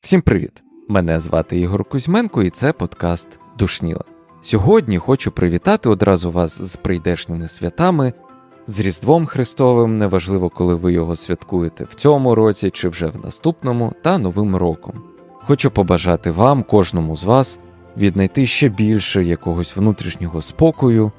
[0.00, 0.62] Всім привіт!
[0.88, 4.04] Мене звати Ігор Кузьменко, і це подкаст Душніла.
[4.42, 8.12] Сьогодні хочу привітати одразу вас з прийдешніми святами,
[8.66, 13.92] з Різдвом Христовим, неважливо, коли ви його святкуєте в цьому році чи вже в наступному,
[14.02, 14.94] та Новим роком.
[15.46, 17.58] Хочу побажати вам, кожному з вас,
[17.96, 21.12] віднайти ще більше якогось внутрішнього спокою.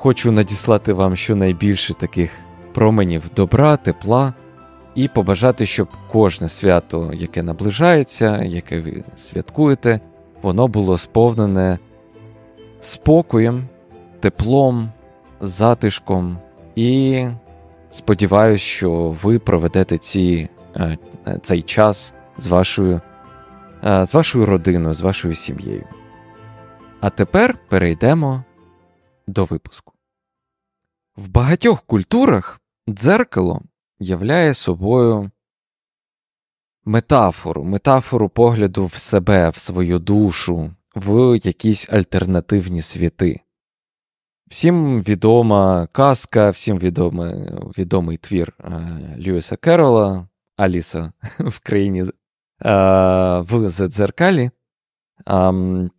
[0.00, 2.32] Хочу надіслати вам щонайбільше таких
[2.74, 4.32] променів добра, тепла
[4.94, 10.00] і побажати, щоб кожне свято, яке наближається, яке ви святкуєте,
[10.42, 11.78] воно було сповнене
[12.80, 13.68] спокоєм,
[14.20, 14.92] теплом,
[15.40, 16.38] затишком.
[16.76, 17.26] І
[17.90, 20.98] сподіваюся, що ви проведете ці, е,
[21.42, 23.00] цей час з вашою,
[23.84, 25.84] е, з вашою родиною, з вашою сім'єю.
[27.00, 28.44] А тепер перейдемо
[29.28, 29.94] до випуску.
[31.16, 33.62] В багатьох культурах дзеркало
[33.98, 35.30] являє собою
[36.84, 43.40] метафору, метафору погляду в себе, в свою душу, в якісь альтернативні світи.
[44.48, 47.34] Всім відома казка, всім відомий,
[47.78, 48.88] відомий твір е,
[49.18, 52.08] Льюіса Керрола Аліса в країні е,
[53.40, 54.50] в Зедзеркалі.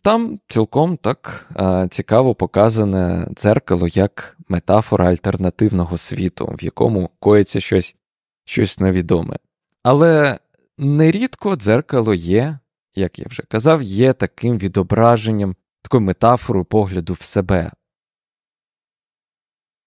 [0.02, 7.96] Там цілком так е, цікаво показане дзеркало як метафора альтернативного світу, в якому коїться щось
[8.44, 9.36] щось невідоме.
[9.82, 10.38] Але
[10.78, 12.58] нерідко дзеркало є,
[12.94, 17.70] як я вже казав, є таким відображенням, такою метафорою погляду в себе.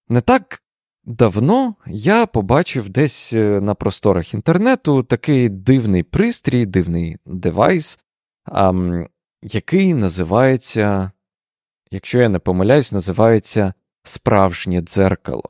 [0.08, 0.62] Не так
[1.04, 7.98] давно я побачив десь е, на просторах інтернету такий дивний пристрій, дивний девайс,
[9.44, 11.10] який називається,
[11.90, 15.48] якщо я не помиляюсь, називається справжнє дзеркало.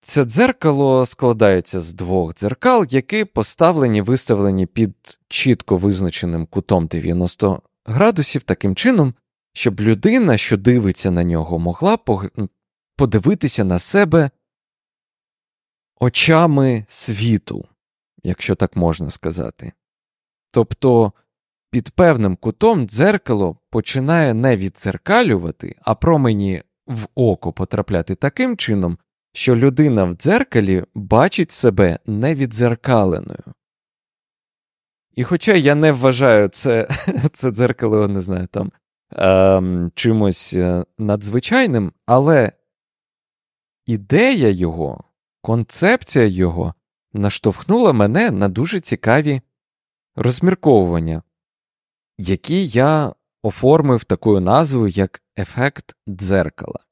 [0.00, 8.42] Це дзеркало складається з двох дзеркал, які поставлені, виставлені під чітко визначеним кутом 90 градусів
[8.42, 9.14] таким чином,
[9.52, 11.98] щоб людина, що дивиться на нього, могла
[12.96, 14.30] подивитися на себе
[16.00, 17.68] очами світу,
[18.22, 19.72] якщо так можна сказати.
[20.50, 21.12] Тобто
[21.70, 28.98] під певним кутом дзеркало починає не віддзеркалювати, а промені в око потрапляти таким чином,
[29.32, 33.44] що людина в дзеркалі бачить себе невіддзеркаленою.
[35.14, 36.88] І хоча я не вважаю це
[37.32, 38.72] це дзеркало, не знаю, там
[39.12, 42.52] ем, чимось е, надзвичайним, але
[43.86, 45.04] ідея його,
[45.42, 46.74] концепція його
[47.12, 49.40] наштовхнула мене на дуже цікаві
[50.16, 51.22] розмірковування
[52.18, 56.84] які я оформив такою назвою як ефект дзеркала.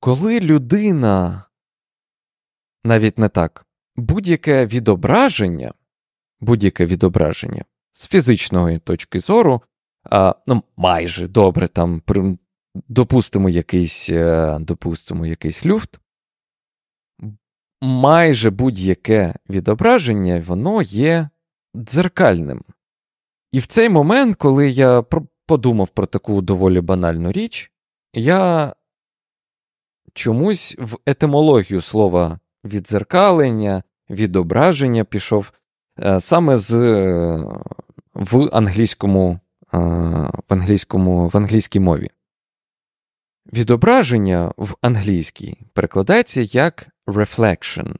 [0.00, 1.44] Коли людина,
[2.84, 3.66] навіть не так,
[3.96, 5.74] будь-яке відображення,
[6.40, 9.62] будь-яке відображення з фізичної точки зору,
[10.10, 12.02] а, ну, майже добре, там
[12.74, 16.00] допустимо якийсь, е, допустимо якийсь люфт,
[17.80, 21.28] майже будь-яке відображення, воно є
[21.76, 22.64] дзеркальним.
[23.52, 25.04] І в цей момент, коли я
[25.46, 27.72] подумав про таку доволі банальну річ,
[28.14, 28.74] я
[30.12, 35.52] чомусь в етимологію слова віддзеркалення, відображення пішов
[35.98, 36.72] е, саме з
[38.14, 39.40] в англійському,
[39.74, 39.78] е,
[40.48, 42.10] в англійському, в англійській мові.
[43.52, 47.96] Відображення в англійській перекладається як reflection.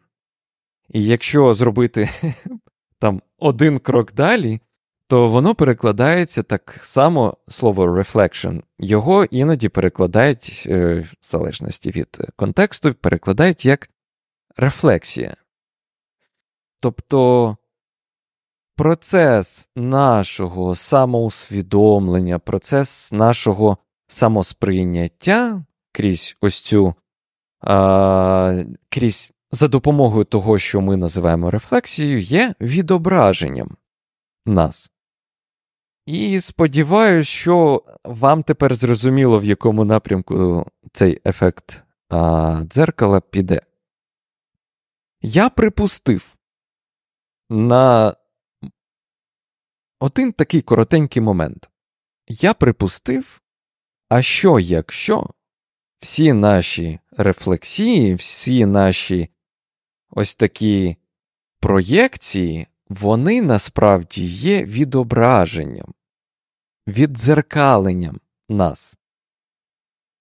[0.89, 2.09] І якщо зробити
[2.99, 4.61] там один крок далі,
[5.09, 8.63] то воно перекладається так само слово reflection.
[8.79, 13.91] Його іноді перекладають, е, в залежності від контексту, перекладають як
[14.57, 15.37] рефлексія.
[16.81, 17.57] Тобто
[18.77, 26.95] процес нашого самоусвідомлення, процес нашого самосприйняття крізь ось цю
[28.89, 33.77] крізь за допомогою того, що ми називаємо рефлексією, є відображенням
[34.47, 34.91] нас.
[36.07, 43.61] І сподіваюся, що вам тепер зрозуміло, в якому напрямку цей ефект а, дзеркала піде.
[45.21, 46.37] Я припустив
[47.51, 48.17] на
[50.01, 51.71] один такий коротенький момент.
[52.29, 53.43] Я припустив,
[54.09, 55.31] а що якщо
[55.99, 59.29] всі наші рефлексії, всі наші
[60.11, 60.97] ось такі
[61.61, 65.95] проєкції, вони насправді є відображенням,
[66.87, 68.99] віддзеркаленням нас.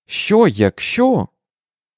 [0.06, 1.28] Що якщо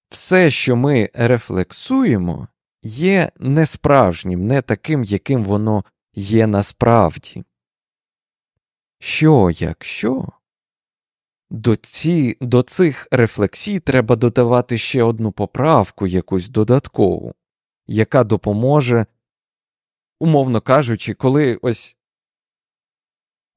[0.09, 2.47] все, що ми рефлексуємо,
[2.83, 5.83] є несправжнім, не таким, яким воно
[6.15, 7.43] є насправді.
[8.99, 10.27] Що, якщо
[11.49, 17.33] до ці, до цих рефлексій треба додавати ще одну поправку, якусь додаткову,
[17.87, 19.05] яка допоможе,
[20.19, 21.97] умовно кажучи, коли ось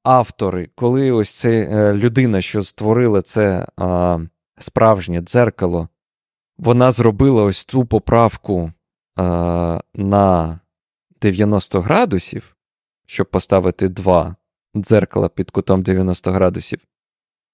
[0.03, 4.19] автори, коли ось ця е, людина, що створила це а,
[4.57, 5.87] справжнє дзеркало,
[6.57, 8.71] вона зробила ось цю поправку
[9.15, 10.59] а, на
[11.21, 12.55] 90 градусів,
[13.05, 14.35] щоб поставити два
[14.75, 16.79] дзеркала під кутом 90 градусів,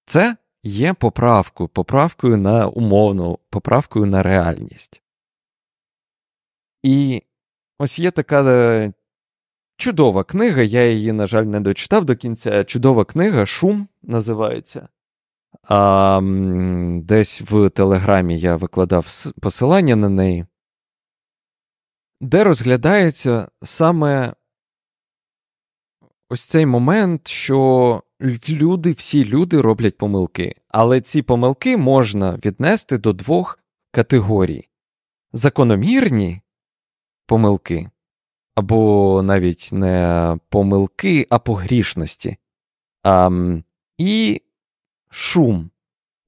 [0.06, 5.02] це є поправкою, поправкою на умовну, поправкою на реальність.
[6.88, 7.24] І
[7.80, 8.94] ось є така е,
[9.78, 12.64] чудова книга, я її, на жаль, не дочитав до кінця.
[12.64, 14.88] Чудова книга Шум називається.
[15.64, 16.22] А,
[17.04, 19.08] Десь в Телеграмі я викладав
[19.42, 20.46] посилання на неї,
[22.22, 24.34] де розглядається саме
[26.30, 28.04] ось цей момент, що
[28.50, 33.60] люди, всі люди роблять помилки, але ці помилки можна віднести до двох
[33.92, 34.70] категорій:
[35.34, 36.42] закономірні
[37.28, 37.90] помилки,
[38.56, 42.38] або навіть не помилки, а погрішності,
[43.04, 43.30] а,
[43.98, 44.42] і
[45.10, 45.70] шум.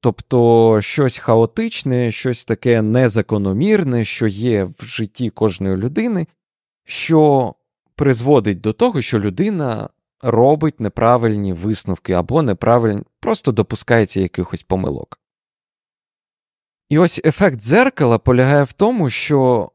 [0.01, 6.27] Тобто щось хаотичне, щось таке незакономірне, що є в житті кожної людини,
[6.85, 7.53] що
[7.95, 9.89] призводить до того, що людина
[10.21, 15.19] робить неправильні висновки або неправильні, просто допускається якихось помилок.
[16.89, 19.71] І ось ефект дзеркала полягає в тому, що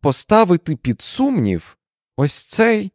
[0.00, 1.78] поставити під сумнів
[2.16, 2.92] ось цей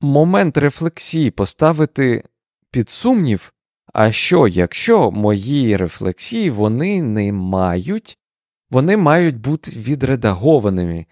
[0.00, 2.24] момент рефлексії, поставити
[2.70, 3.52] під сумнів,
[3.92, 8.18] а що, якщо мої рефлексії вони не мають,
[8.70, 11.06] вони мають бути відредагованими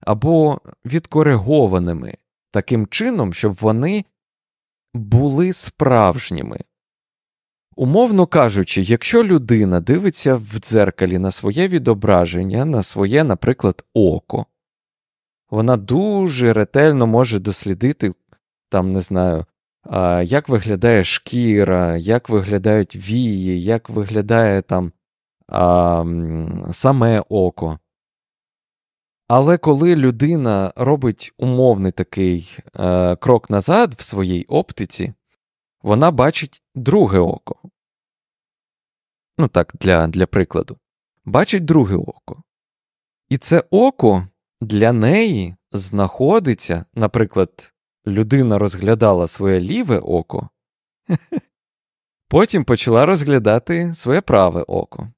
[0.00, 2.16] або відкоригованими
[2.50, 4.04] таким чином, щоб вони
[4.94, 6.60] були справжніми.
[7.80, 14.46] Умовно кажучи, якщо людина дивиться в дзеркалі на своє відображення, на своє, наприклад, око,
[15.50, 18.12] вона дуже ретельно може дослідити,
[18.68, 19.44] там, не знаю,
[20.22, 24.92] як виглядає шкіра, як виглядають вії, як виглядає там
[26.70, 27.78] саме око.
[29.28, 35.14] Але коли людина робить умовний такий е, крок назад в своїй оптиці,
[35.82, 37.56] вона бачить друге око.
[39.38, 40.78] Ну так, для, для прикладу,
[41.24, 42.42] бачить друге око.
[43.28, 44.28] І це око
[44.60, 47.74] для неї знаходиться, наприклад,
[48.06, 50.48] людина розглядала своє ліве око,
[52.28, 55.12] потім почала розглядати своє праве око.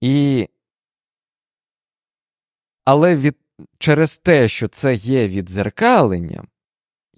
[0.00, 0.48] І
[2.84, 3.36] але від,
[3.78, 6.48] через те, що це є відзеркаленням,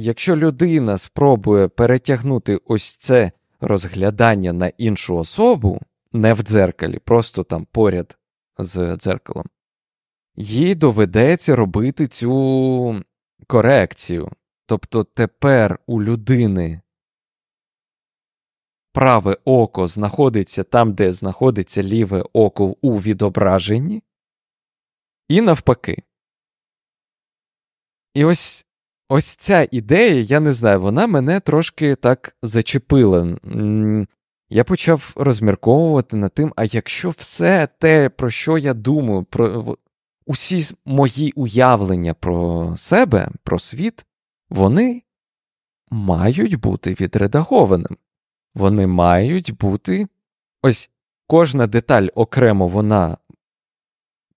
[0.02, 5.81] якщо людина спробує перетягнути ось це розглядання на іншу особу,
[6.12, 8.19] не в дзеркалі, просто там поряд
[8.58, 9.46] з дзеркалом,
[10.37, 13.02] їй доведеться робити цю
[13.46, 14.31] корекцію.
[14.66, 16.81] Тобто тепер у людини
[18.93, 24.03] праве око знаходиться там, де знаходиться ліве око у відображенні,
[25.29, 26.03] і навпаки.
[28.15, 28.67] І ось
[29.12, 33.38] ось ця ідея, я не знаю, вона мене трошки так зачепила.
[34.50, 39.76] Я почав розмірковувати над тим, а якщо все те, про що я думаю, про
[40.26, 44.06] усі мої уявлення про себе, про світ,
[44.50, 45.02] вони
[45.90, 47.96] мають бути відредагованими.
[48.54, 50.06] Вони мають бути.
[50.62, 50.90] Ось
[51.26, 53.16] кожна деталь окремо вона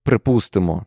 [0.02, 0.86] припустимо,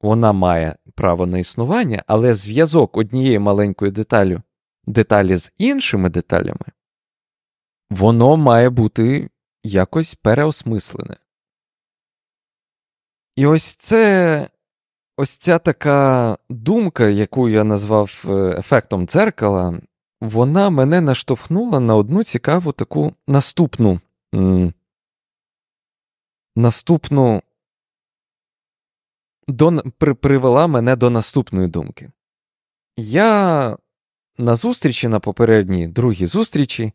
[0.00, 4.42] вона має право на існування, але зв'язок однієї маленької деталю,
[4.86, 6.66] деталі з іншими деталями,
[7.90, 9.30] воно має бути
[9.64, 11.16] якось переосмислене.
[13.36, 14.48] І ось це
[15.16, 19.80] ось ця така думка, яку я назвав е, ефектом дзеркала,
[20.20, 24.00] вона мене наштовхнула на одну цікаву таку наступну.
[26.56, 27.42] Наступну
[29.48, 32.10] до, при, привела мене до наступної думки.
[32.96, 33.76] Я
[34.38, 36.92] на зустрічі, на попередній другій зустрічі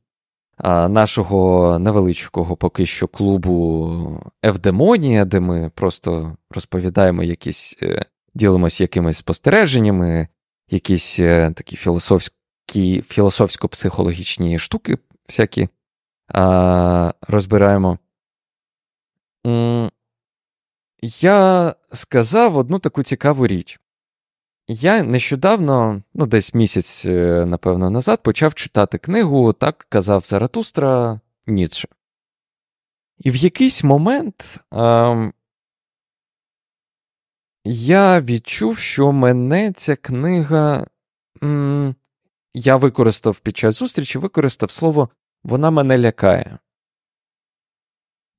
[0.57, 9.17] а, нашого невеличкого поки що клубу Евдемонія, де ми просто розповідаємо якісь, е, ділимося якимись
[9.17, 10.27] спостереженнями,
[10.69, 15.69] якісь е, такі філософські, філософсько-психологічні штуки всякі
[16.27, 17.97] а, розбираємо.
[21.05, 23.79] Я сказав одну таку цікаву річ.
[24.67, 31.87] Я нещодавно, ну, десь місяць, е, напевно, назад, почав читати книгу, так казав Заратустра Ніцше.
[33.17, 35.29] І в якийсь момент а,
[37.65, 40.87] я відчув, що мене ця книга.
[41.43, 41.95] М,
[42.53, 45.09] я використав під час зустрічі, використав слово
[45.43, 46.59] вона мене лякає.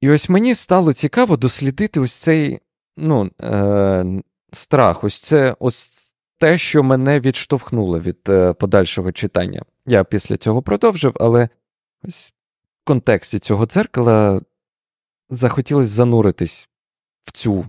[0.05, 2.61] І ось мені стало цікаво дослідити ось цей
[2.97, 9.63] ну, е, страх, ось це ось те, що мене відштовхнуло від е, подальшого читання.
[9.87, 11.49] Я після цього продовжив, але
[12.03, 12.33] ось
[12.83, 14.41] в контексті цього дзеркала
[15.31, 16.69] захотілося зануритись
[17.25, 17.67] в цю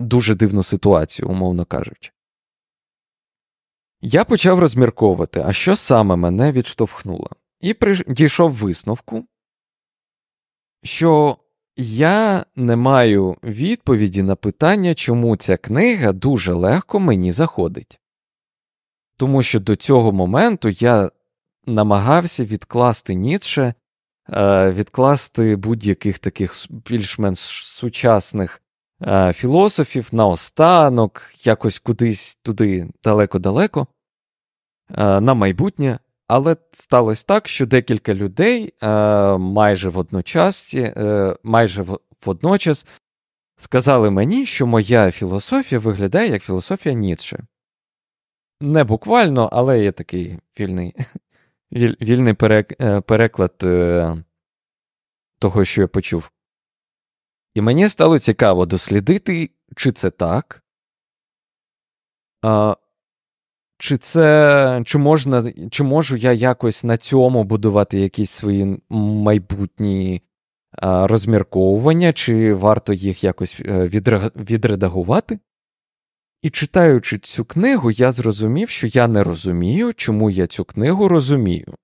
[0.00, 2.12] дуже дивну ситуацію, умовно кажучи.
[4.00, 7.30] Я почав розмірковувати, а що саме мене відштовхнуло,
[7.60, 9.24] і дійшов висновку,
[10.82, 11.36] що
[11.76, 18.00] я не маю відповіді на питання, чому ця книга дуже легко мені заходить.
[19.16, 21.10] Тому що до цього моменту я
[21.66, 23.74] намагався відкласти Ніцше,
[24.30, 28.62] е, відкласти будь-яких таких більш-менш сучасних
[29.02, 33.86] е, філософів наостанок, якось кудись туди далеко-далеко,
[34.90, 35.98] е, на майбутнє.
[36.28, 38.88] Але сталося так, що декілька людей е,
[39.36, 41.84] майже водночас, е, майже
[42.24, 42.86] водночас
[43.56, 47.46] сказали мені, що моя філософія виглядає як філософія Ніцше.
[48.60, 50.94] Не буквально, але є такий вільний
[52.00, 52.34] вільний
[52.80, 53.58] е, переклад
[55.38, 56.30] того, що я почув.
[57.54, 60.62] І мені стало цікаво дослідити, чи це так.
[63.78, 70.22] Чи це чи можна, чи можу я якось на цьому будувати якісь свої майбутні
[70.72, 73.88] а, розмірковування, чи варто їх якось е,
[74.36, 75.38] відредагувати?
[76.42, 81.74] І читаючи цю книгу, я зрозумів, що я не розумію, чому я цю книгу розумію.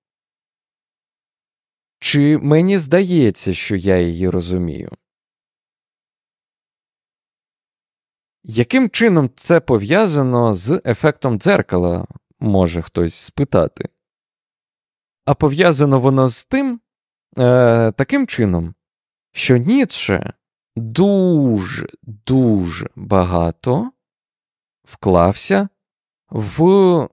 [1.99, 4.89] Чи мені здається, що я її розумію?
[8.43, 12.07] Яким чином це пов'язано з ефектом дзеркала,
[12.39, 13.89] може хтось спитати?
[15.25, 16.81] А пов'язано воно з тим
[17.37, 18.75] е, таким чином,
[19.31, 20.33] що Ніцше
[20.75, 23.91] дуже дуже багато
[24.83, 25.69] вклався
[26.29, 27.09] в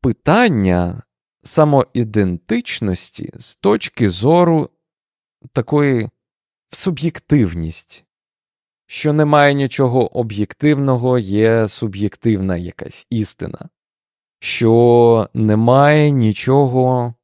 [0.00, 1.02] питання
[1.42, 4.70] самоідентичності з точки зору
[5.52, 6.10] такої
[6.70, 8.04] в суб'єктивність
[8.90, 13.68] що немає нічого об'єктивного, є суб'єктивна якась істина,
[14.40, 17.14] що немає нічого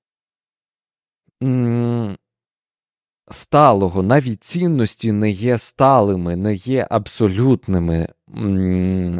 [3.31, 8.09] сталого, навіть цінності не є сталими, не є абсолютними,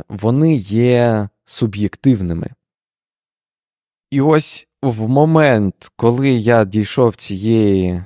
[0.09, 2.47] вони є суб'єктивними.
[4.11, 8.05] І ось в момент, коли я дійшов цієї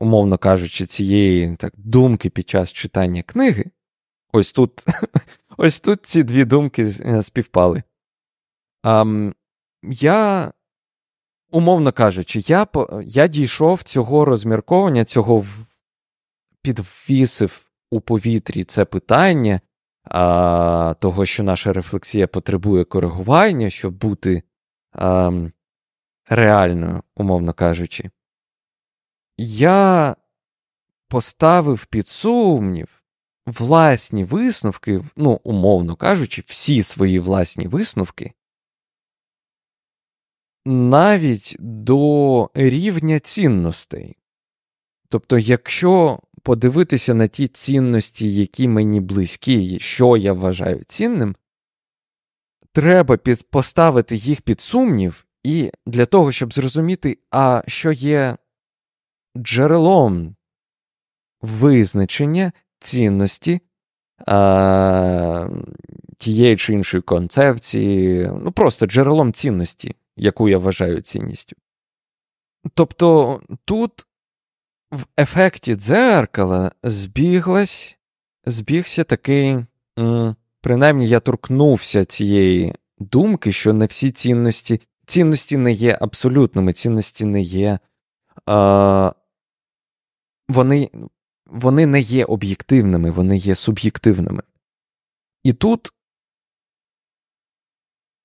[0.00, 3.64] умовно кажучи, цієї так, думки під час читання книги,
[4.32, 4.84] ось тут
[5.56, 7.82] ось тут ці дві думки е, співпали.
[9.82, 10.52] Я,
[11.50, 12.66] умовно кажучи, я
[13.02, 15.46] я дійшов цього розмірковання, цього
[16.62, 19.60] підвісив у повітрі це питання,
[20.04, 24.42] а, того, що наша рефлексія потребує коригування, щоб бути
[24.92, 25.32] а,
[26.28, 28.10] реальною, умовно кажучи
[29.38, 30.16] я
[31.08, 33.02] поставив під сумнів
[33.46, 38.32] власні висновки, ну, умовно кажучи, всі свої власні висновки,
[40.66, 44.16] навіть до рівня цінностей.
[45.08, 51.36] Тобто, якщо подивитися на ті цінності, які мені близькі, що я вважаю цінним,
[52.72, 58.36] треба під, поставити їх під сумнів, і для того, щоб зрозуміти, а що є
[59.36, 60.36] джерелом
[61.40, 63.60] визначення цінності
[64.26, 65.48] а,
[66.18, 71.56] тієї чи іншої концепції, ну просто джерелом цінності, яку я вважаю цінністю.
[72.74, 74.06] Тобто тут
[74.90, 77.98] в ефекті дзеркала збіглась,
[78.46, 79.64] збігся такий,
[80.60, 87.40] принаймні я торкнувся цієї думки, що не всі цінності, цінності не є абсолютними, цінності не
[87.40, 87.78] є
[90.48, 90.90] вони
[91.46, 94.42] вони не є об'єктивними, вони є суб'єктивними.
[95.44, 95.92] І тут,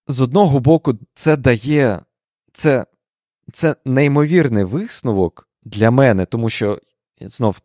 [0.07, 1.99] з одного боку, це дає
[2.53, 2.85] це,
[3.51, 6.81] це неймовірний висновок для мене, тому що,
[7.21, 7.59] знов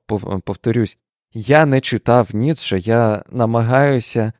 [0.44, 0.98] повторюсь,
[1.32, 4.32] я не читав Ніцше, я намагаюся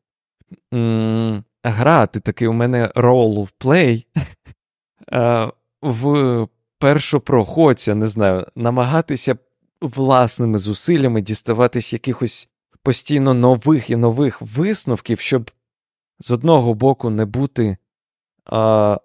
[0.74, 2.92] м- грати такий у мене
[3.60, 4.04] play
[5.82, 9.36] в першопроходця, не знаю, намагатися
[9.80, 12.48] власними зусиллями діставатись якихось
[12.82, 15.50] постійно нових і нових висновків, щоб
[16.20, 17.76] з одного боку не бути
[18.44, 18.98] а,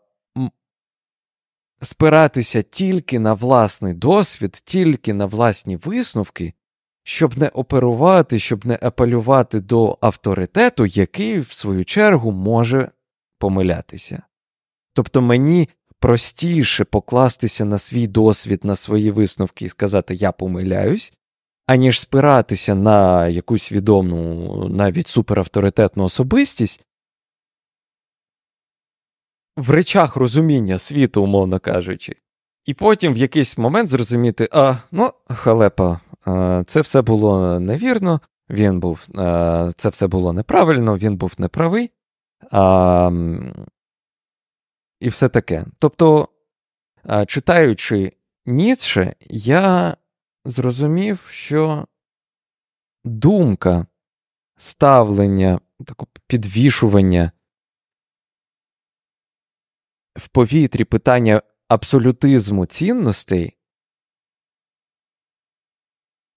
[1.82, 6.54] спиратися тільки на власний досвід, тільки на власні висновки,
[7.04, 12.92] щоб не оперувати, щоб не апелювати до авторитету, який, в свою чергу, може
[13.40, 14.24] помилятися.
[14.94, 15.70] Тобто мені
[16.04, 21.14] простіше покластися на свій досвід, на свої висновки і сказати я помиляюсь,
[21.68, 26.86] аніж спиратися на якусь відому, навіть суперавторитетну особистість.
[29.58, 32.16] В речах розуміння світу, умовно кажучи,
[32.66, 36.00] і потім в якийсь момент зрозуміти, а, ну, халепа,
[36.66, 39.08] це все було невірно, він був,
[39.76, 41.92] це все було неправильно, він був неправий.
[42.52, 43.12] А,
[45.04, 45.66] І все таке.
[45.80, 46.30] Тобто,
[47.28, 48.14] читаючи
[48.46, 49.98] Ніцше, я
[50.46, 51.88] зрозумів, що
[53.04, 53.88] думка,
[54.58, 57.32] ставлення, таке підвішування
[60.16, 63.58] в повітрі питання абсолютизму цінностей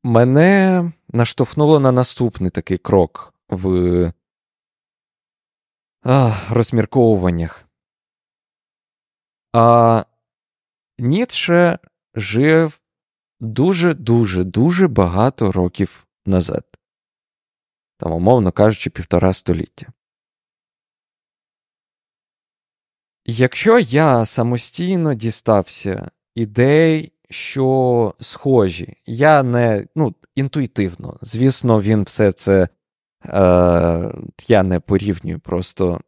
[0.02, 4.12] мене наштовхнуло на наступний такий крок в
[6.50, 7.65] розмірковуваннях.
[9.58, 10.04] А
[10.98, 11.78] Ніцше
[12.14, 12.80] жив
[13.40, 16.64] дуже-дуже дуже багато років назад,
[17.98, 19.86] там, умовно кажучи, півтора століття.
[23.24, 32.68] Якщо я самостійно дістався ідей, що схожі, я не ну, інтуїтивно, звісно, він все це
[33.24, 34.12] е,
[34.48, 35.40] я не порівнюю.
[35.40, 36.00] Просто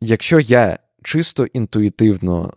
[0.00, 2.52] якщо я чисто інтуїтивно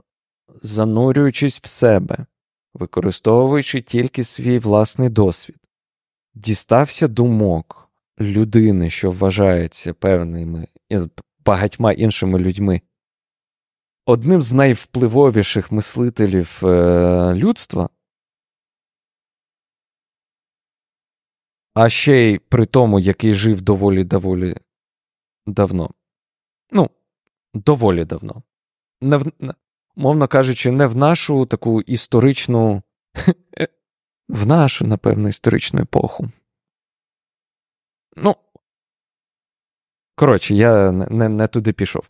[0.61, 2.25] занурюючись в себе,
[2.73, 5.57] використовуючи тільки свій власний досвід,
[6.33, 10.67] дістався думок людини, що вважається певними
[11.45, 12.81] багатьма іншими людьми.
[14.05, 17.89] Одним з найвпливовіших мислителів е, людства,
[21.73, 24.55] а ще й при тому, який жив доволі доволі
[25.45, 25.89] давно.
[26.71, 26.89] Ну,
[27.57, 28.43] доволі давно.
[29.01, 29.31] Не в,
[29.97, 32.83] Мовно кажучи, не в нашу таку історичну,
[34.29, 36.29] в нашу, напевно, історичну епоху.
[38.15, 38.35] Ну,
[40.15, 42.09] коротше, я не, не туди пішов.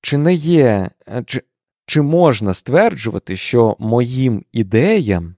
[0.00, 1.42] Чи не є, е, чи,
[1.86, 5.36] чи можна стверджувати, що моїм ідеям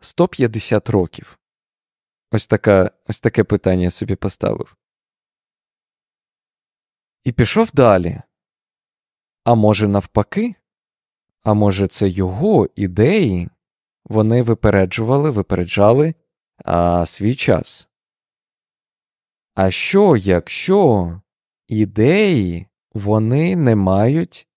[0.00, 1.38] 150 років?
[2.30, 4.76] Ось така, ось таке питання собі поставив.
[7.24, 8.22] І пішов далі.
[9.44, 10.54] А може, навпаки?
[11.42, 13.48] А може, це його ідеї?
[14.04, 16.14] Вони випереджували, випереджали
[16.64, 17.88] а, свій час.
[19.54, 21.20] А що, якщо
[21.68, 24.48] ідеї вони не мають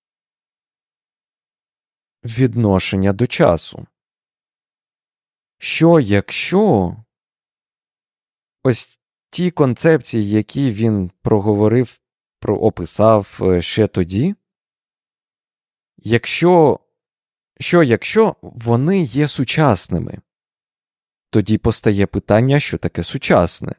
[2.23, 3.87] відношення до часу.
[5.57, 6.95] Що якщо
[8.63, 11.99] ось ті концепції, які він проговорив,
[12.41, 14.35] описав е, ще тоді,
[15.97, 16.79] якщо
[17.59, 20.17] що якщо вони є сучасними,
[21.29, 23.75] тоді постає питання, що таке сучасне.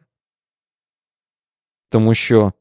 [1.88, 2.52] Тому що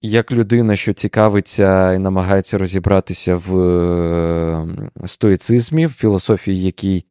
[0.00, 7.04] як людина, що цікавиться і намагається розібратися в ем, стоїцизмі, в філософії, якій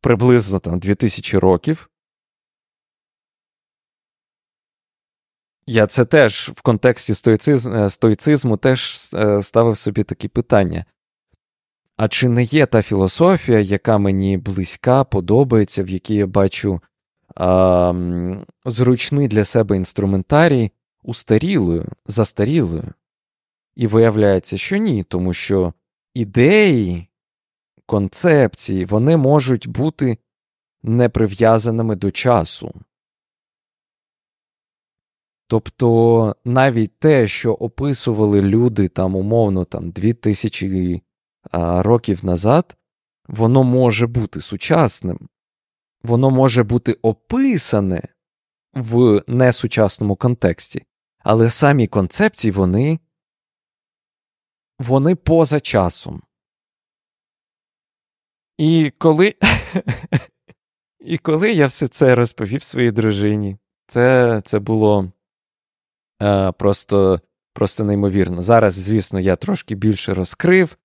[0.00, 1.90] приблизно там 2000 років,
[5.66, 10.84] я це теж в контексті стоїцизму, е, стоїцизму теж е, ставив собі такі питання.
[11.96, 16.80] А чи не є та філософія, яка мені близька, подобається, в якій я бачу
[17.36, 17.94] а,
[18.64, 20.70] зручний для себе інструментарій,
[21.02, 22.94] устарілою, застарілою.
[23.76, 25.74] І виявляється, що ні, тому що
[26.14, 27.08] ідеї,
[27.86, 30.18] концепції, вони можуть бути
[30.82, 32.74] неприв'язаними до часу.
[35.52, 41.02] Тобто навіть те, що описували люди там умовно там 2000
[41.52, 42.76] років назад,
[43.28, 45.28] воно може бути сучасним,
[46.02, 48.02] воно може бути описане
[48.74, 50.82] в несучасному контексті.
[51.18, 52.98] Але самі концепції вони
[54.78, 56.22] вони поза часом.
[58.58, 59.34] І коли
[61.00, 65.12] і коли я все це розповів своїй дружині, це це було
[66.22, 67.20] е, просто
[67.54, 68.42] просто неймовірно.
[68.42, 70.76] Зараз, звісно, я трошки більше розкрив.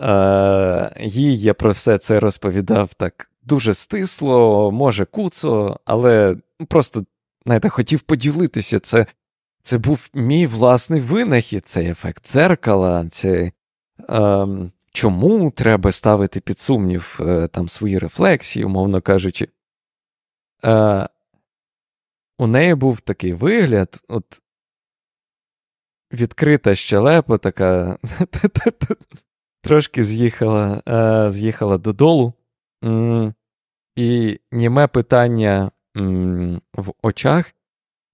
[0.00, 6.36] Е, Їй я про все це розповідав так дуже стисло, може, куцо, але
[6.68, 7.04] просто,
[7.46, 8.78] знаєте, хотів поділитися.
[8.78, 9.06] Це
[9.62, 13.52] це був мій власний винахід, цей ефект дзеркала, це,
[14.10, 14.46] е,
[14.92, 19.48] чому треба ставити під сумнів е, там свої рефлексії, умовно кажучи.
[20.64, 21.08] Е,
[22.38, 24.42] У неї був такий вигляд, от
[26.16, 27.98] відкрита щелепа, така
[29.62, 32.32] трошки з'їхала е, з'їхала додолу.
[33.96, 35.70] І німе питання
[36.74, 37.52] в очах.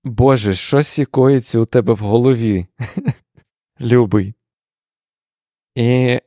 [0.05, 2.67] Боже, що сікоїться у тебе в голові,
[3.81, 4.35] любий.
[5.75, 6.21] І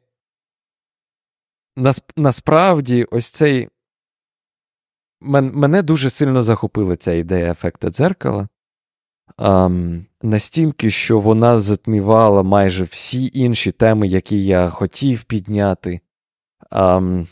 [2.15, 3.69] насправді ось цей.
[5.21, 8.47] Мене дуже сильно захопила ця ідея ефекта дзеркала.
[9.37, 15.99] Um, настільки, що вона затмівала майже всі інші теми, які я хотів підняти.
[16.71, 17.27] Um,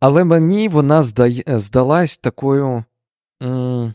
[0.00, 1.02] Але мені вона
[1.46, 2.84] здалась такою
[3.42, 3.94] м-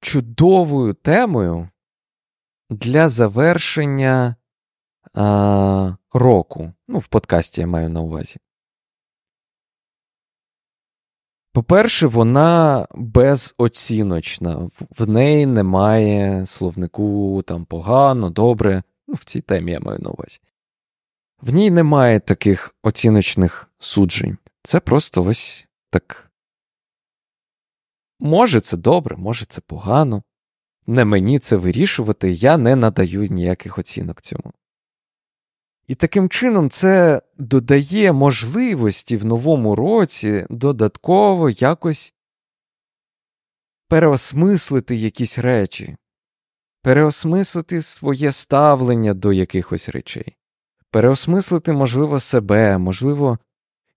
[0.00, 1.68] чудовою темою
[2.70, 4.36] для завершення
[5.14, 6.72] а, року.
[6.88, 8.36] Ну, в подкасті я маю на увазі.
[11.52, 18.82] По-перше, вона безоціночна, в неї немає словнику там погано, добре.
[19.08, 20.38] Ну, в цій темі я маю на увазі.
[21.42, 24.38] В ній немає таких оціночних суджень.
[24.62, 26.30] Це просто ось так.
[28.20, 30.22] Може, це добре, може, це погано.
[30.86, 34.52] Не мені це вирішувати, я не надаю ніяких оцінок цьому.
[35.90, 42.14] І таким чином це додає можливості в новому році додатково якось
[43.88, 45.96] переосмислити якісь речі,
[46.82, 50.36] переосмислити своє ставлення до якихось речей
[50.90, 53.38] переосмислити, можливо, себе, можливо,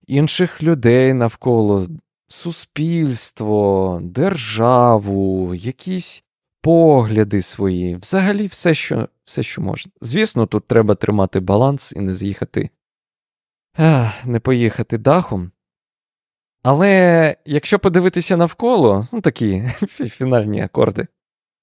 [0.06, 1.86] інших людей навколо,
[2.28, 6.23] суспільство, державу, якісь
[6.64, 9.92] погляди свої, взагалі все, що все, що можна.
[10.00, 12.70] Звісно, тут треба тримати баланс і не з'їхати,
[14.24, 15.50] не поїхати дахом.
[16.62, 21.06] Але якщо подивитися навколо, ну такі фінальні акорди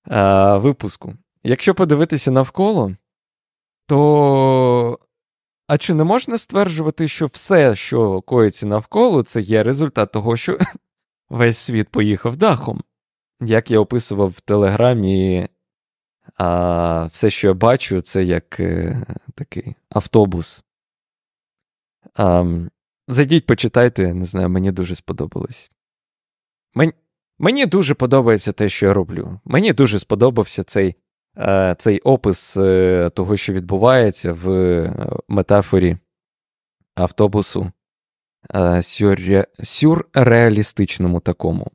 [0.04, 2.96] а, випуску, якщо подивитися навколо,
[3.88, 5.00] то
[5.68, 10.58] а чи не можна стверджувати, що все, що коїться навколо, це є результат того, що
[11.30, 12.84] весь світ поїхав дахом?
[13.41, 15.47] Як я описував в Телеграмі,
[16.38, 20.63] а все, що я бачу, це як е, такий автобус.
[22.15, 22.45] А,
[23.08, 25.71] Зайдіть, почитайте, не знаю, мені дуже сподобалось.
[26.73, 26.93] Мені,
[27.39, 29.39] мені дуже подобається те, що я роблю.
[29.45, 30.95] Мені дуже сподобався цей
[31.38, 34.93] Е, цей опис е, того, що відбувається в е,
[35.27, 35.97] метафорі
[36.95, 37.71] автобусу
[39.63, 41.71] сюрреалістичному такому.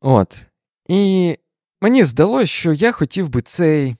[0.00, 0.46] От.
[0.88, 1.36] І
[1.80, 3.96] мені здалося, що я хотів би цей.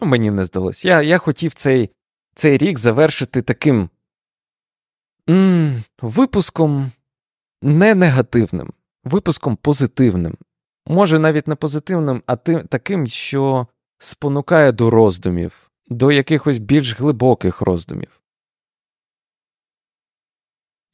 [0.00, 0.88] Ну, мені не здалося.
[0.88, 1.90] Я я хотів цей
[2.34, 3.90] цей рік завершити таким
[5.30, 6.92] м- випуском
[7.62, 8.72] не негативним,
[9.04, 10.36] випуском позитивним
[10.86, 13.66] може навіть не позитивним, а тим, таким, що
[13.98, 18.20] спонукає до роздумів, до якихось більш глибоких роздумів,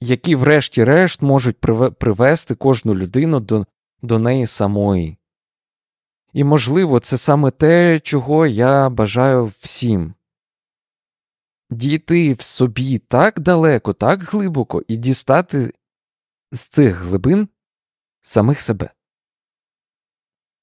[0.01, 1.59] які, врешті-решт, можуть
[1.99, 3.67] привести кожну людину до,
[4.03, 5.19] до неї самої.
[6.33, 10.15] І, можливо, це саме те, чого я бажаю всім.
[11.71, 15.73] Дійти в собі так далеко, так глибоко і дістати
[16.53, 17.49] з цих глибин
[18.23, 18.91] самих себе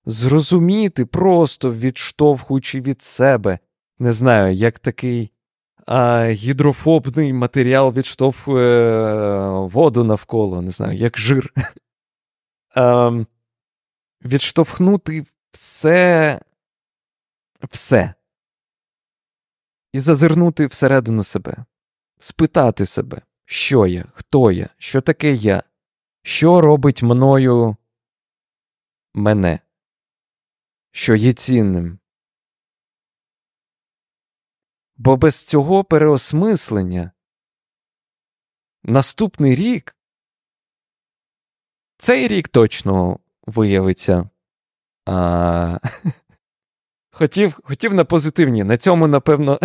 [0.08, 3.60] зрозуміти, просто відштовхуючи від себе,
[4.00, 5.32] не знаю, як такий
[5.88, 11.54] а, гідрофобний матеріал відштовхує е, воду навколо, не знаю, як жир.
[12.76, 13.28] а, ем,
[14.26, 16.40] відштовхнути все,
[17.72, 18.14] все.
[19.94, 21.66] І зазирнути всередину себе,
[22.20, 25.64] спитати себе, що я, хто я, що таке я,
[26.22, 27.76] що робить мною
[29.14, 29.60] мене
[30.98, 32.00] що є цінним.
[34.98, 37.12] Бо без цього переосмислення
[38.84, 39.96] наступний рік
[41.98, 44.30] цей рік точно виявиться
[45.06, 45.78] а,
[47.18, 48.64] Хотів хотів на позитивні.
[48.64, 49.60] На цьому, напевно.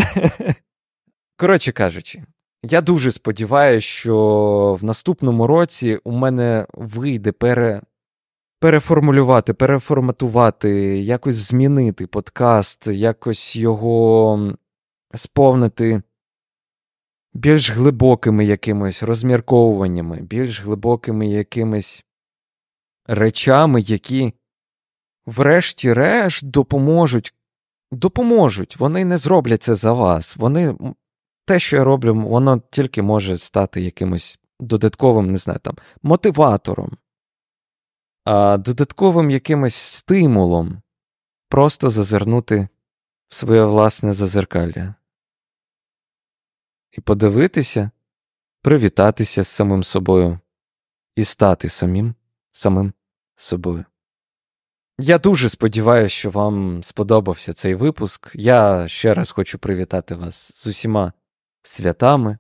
[1.37, 2.23] Коротше кажучи,
[2.63, 7.83] я дуже сподіваюся, що в наступному році у мене вийде пере...
[8.61, 14.57] переформулювати, переформатувати, якось змінити подкаст, якось його
[15.15, 16.03] сповнити
[17.35, 22.05] більш глибокими якимось розмірковуваннями, більш глибокими якимись
[23.07, 24.33] речами, які,
[25.27, 27.35] врешті-решт, допоможуть.
[27.93, 30.37] Допоможуть, вони не зроблять це за вас.
[30.37, 30.77] Вони
[31.45, 36.97] те, що я роблю, воно тільки може стати якимось додатковим, не знаю, там, мотиватором,
[38.25, 40.83] а додатковим якимось стимулом
[41.49, 42.69] просто зазирнути
[43.29, 44.95] в своє власне зазеркалля.
[46.93, 47.91] І подивитися,
[48.63, 50.39] привітатися з самим собою
[51.17, 52.15] і стати самим
[52.53, 52.93] самим
[53.37, 53.85] собою.
[54.99, 58.31] Я дуже сподіваюся, що вам сподобався цей випуск.
[58.35, 61.13] Я ще раз хочу привітати вас з усіма
[61.63, 62.39] святами.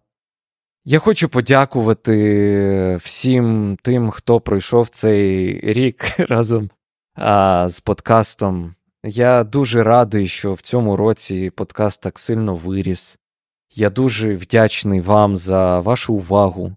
[0.84, 6.70] Я хочу подякувати всім тим, хто пройшов цей рік разом
[7.14, 8.74] а, з подкастом.
[9.04, 13.18] Я дуже радий, що в цьому році подкаст так сильно виріс.
[13.74, 16.76] Я дуже вдячний вам за вашу увагу.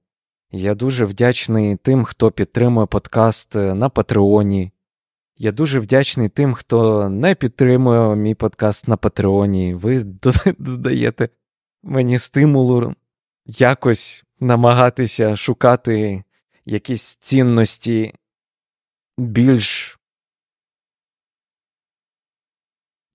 [0.52, 4.72] Я дуже вдячний тим, хто підтримує подкаст на Патреоні.
[5.38, 9.74] Я дуже вдячний тим, хто не підтримує мій подкаст на Патреоні.
[9.74, 10.04] Ви
[10.58, 11.30] додаєте
[11.84, 12.96] мені стимулу
[13.46, 16.24] якось намагатися шукати
[16.66, 18.14] якісь цінності
[19.18, 20.00] більш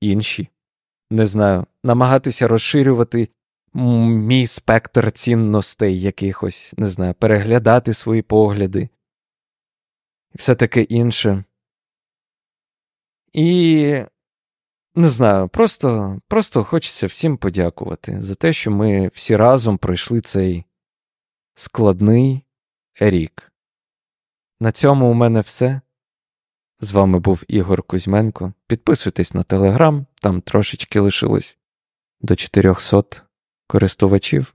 [0.01, 0.49] інші.
[1.11, 3.29] Не знаю, намагатися розширювати
[3.75, 8.89] мій спектр цінностей якихось, не знаю, переглядати свої погляди
[10.35, 11.45] і все таке інше.
[13.33, 14.03] І
[14.95, 20.65] не знаю, просто просто хочеться всім подякувати за те, що ми всі разом пройшли цей
[21.55, 22.45] складний
[23.01, 23.53] рік.
[24.61, 25.81] На цьому у мене все.
[26.81, 28.53] З вами був Ігор Кузьменко.
[28.67, 31.59] Підписуйтесь на телеграм, там трошечки лишилось
[32.21, 33.30] до 400
[33.71, 34.55] користувачів.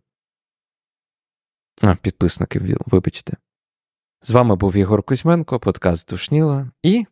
[1.81, 3.37] А, підписників, вибачте.
[4.21, 7.05] З вами був Ігор Кузьменко, подкаст Душніла, і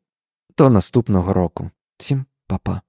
[0.58, 1.72] до наступного року.
[1.98, 2.82] Всім па-па.